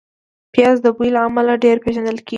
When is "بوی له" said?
0.95-1.19